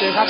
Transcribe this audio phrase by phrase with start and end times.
[0.00, 0.24] 这较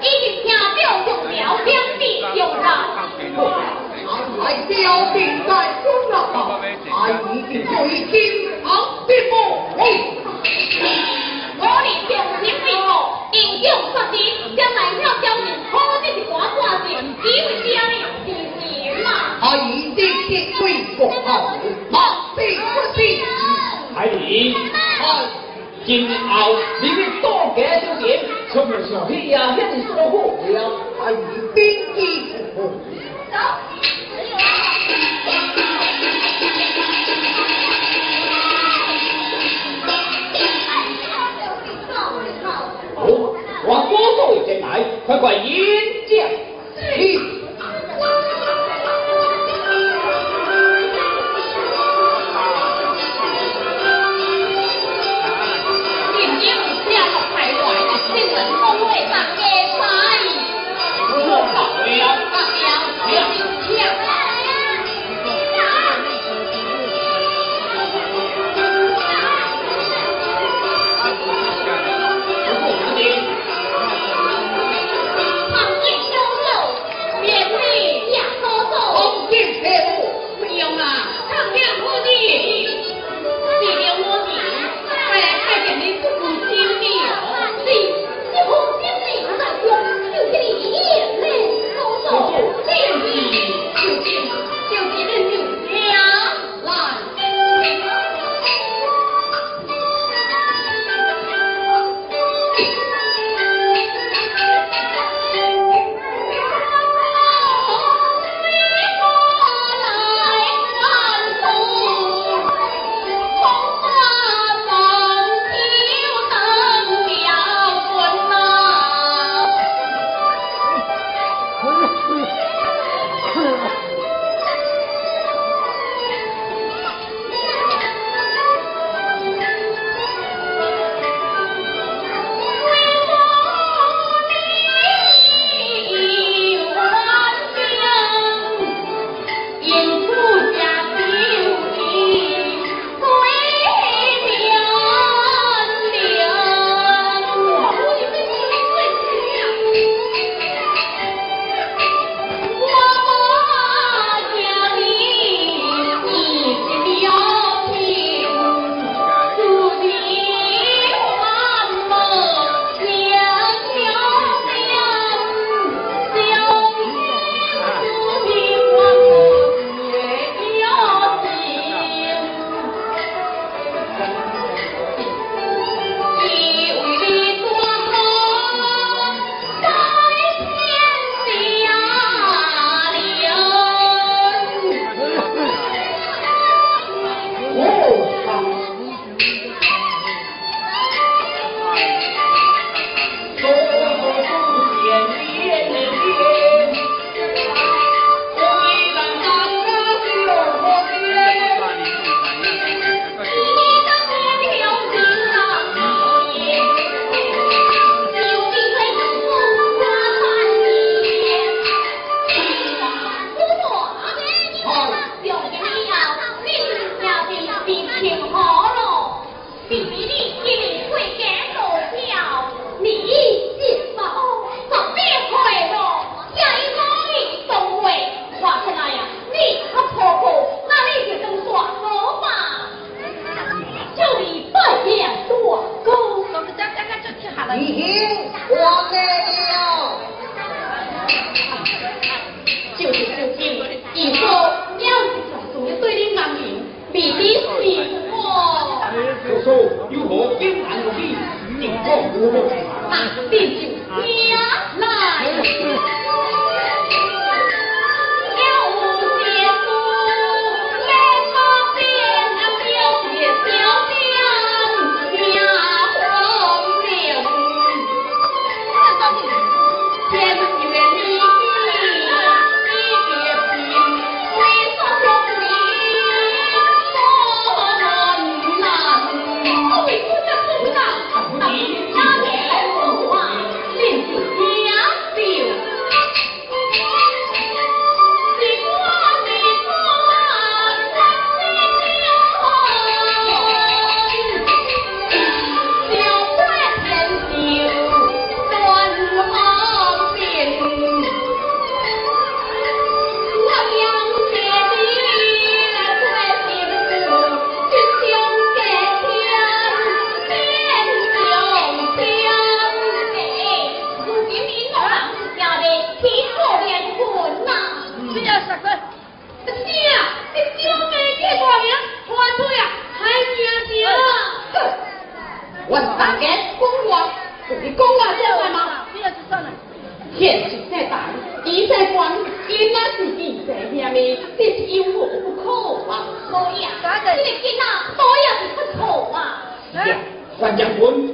[0.00, 1.26] 已经听到用了
[1.64, 2.02] 两地
[2.34, 2.64] 用了。
[4.04, 4.74] 俺来交
[5.12, 5.50] 兵在
[5.82, 6.14] 中了，
[6.90, 6.94] 俺
[7.34, 8.14] 已经做一金
[8.62, 8.66] 堂
[9.06, 9.32] 之母。
[11.58, 12.10] 我哩将
[12.42, 12.90] 金币吼，
[13.32, 13.96] 用旧法，
[14.56, 16.90] 将来要交人，可这是我挂件，
[17.22, 17.80] 只为是安
[18.26, 18.28] 尼，
[19.02, 19.06] 嘛？
[19.40, 19.98] 他已定
[20.28, 20.60] 结归
[20.98, 21.26] 国号，
[21.90, 21.96] 马
[22.34, 22.36] 不
[22.96, 23.00] 进。
[23.94, 24.56] 海里。
[25.84, 28.20] 今后你们多加小心，
[28.52, 30.14] 出门上气呀，兄弟多好
[30.50, 30.60] 呀，
[31.00, 31.18] 还有
[31.54, 31.64] 兵
[31.96, 31.98] 器。
[32.54, 32.56] 走，
[32.94, 32.96] 没
[42.42, 42.44] 有？
[42.94, 43.02] 好，
[43.66, 44.64] 我多做一点来，
[45.04, 45.50] 快快迎
[46.06, 46.12] 接。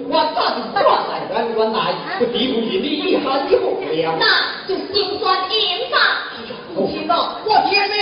[0.08, 3.78] 我咋就挂在原原来我抵不住你的一寒一火
[4.18, 5.96] 那就心酸银吧
[6.74, 7.94] 不知道我天呢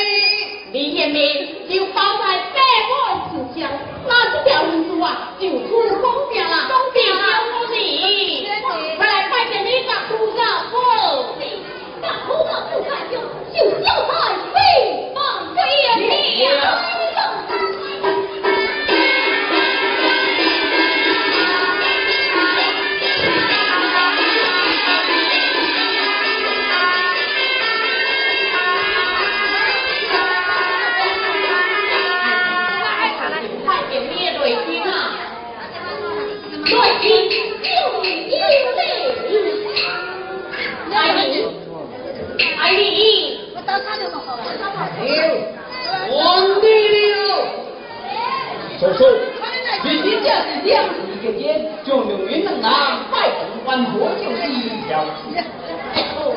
[48.78, 50.28] 你就是这
[50.68, 55.02] 样子一个天就有云能拿外红环我就是一条
[55.32, 55.46] 天然
[55.94, 56.36] 的路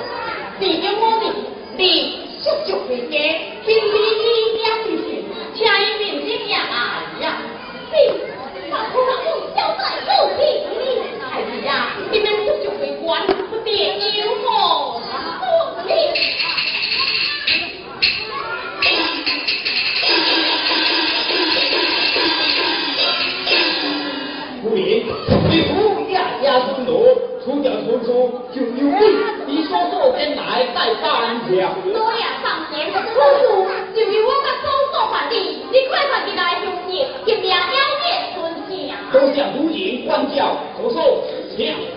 [0.58, 1.26] 你的魔力
[1.76, 3.50] 你就就会给
[40.40, 41.22] 走秀
[41.58, 41.89] 请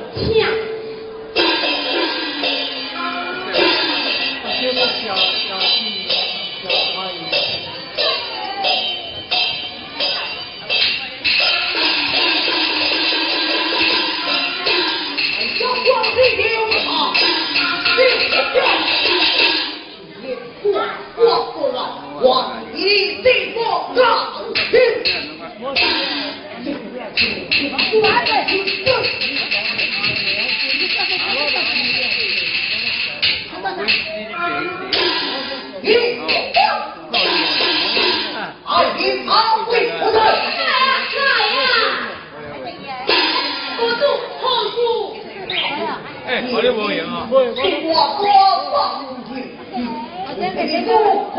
[50.85, 50.91] 共
[51.31, 51.37] 苦，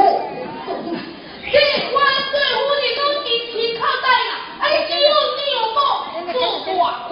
[1.52, 1.56] 对
[1.92, 1.96] 官
[2.32, 4.32] 对武的都一起抗战了。
[4.60, 5.78] 哎，有心有梦，
[6.34, 6.36] 共
[6.76, 6.78] 寡
[7.08, 7.12] 苦。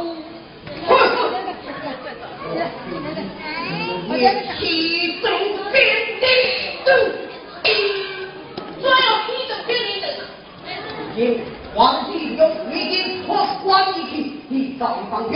[4.13, 4.15] 一
[4.60, 4.62] 起
[5.22, 5.25] 走
[5.72, 5.75] 遍
[6.20, 6.24] 的
[6.86, 6.89] 路，
[7.63, 9.70] 只要有心走遍
[10.01, 10.20] 的路。
[11.15, 11.18] 金
[11.74, 11.80] 黄
[12.12, 12.39] 继勇
[12.72, 12.96] 已经
[13.27, 13.30] 和
[13.63, 14.13] 关羽去
[14.50, 15.36] 寻找朋友。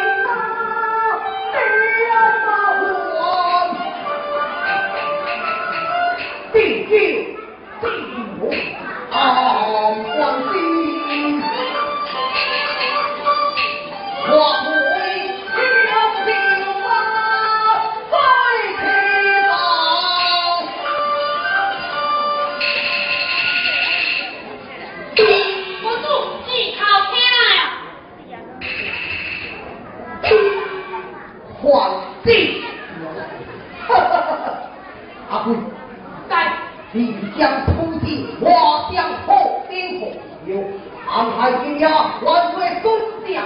[41.41, 41.89] 哎呀，
[42.21, 42.93] 万岁公
[43.25, 43.43] 将，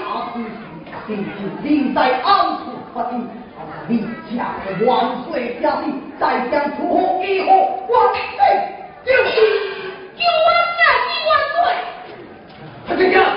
[1.08, 3.26] 定是定在暗处不定，
[3.88, 5.84] 你家的万岁家的
[6.20, 7.50] 再将出乎意乎，
[7.88, 8.20] 万岁
[9.06, 9.32] 就是
[10.18, 13.35] 救万万岁万岁，快。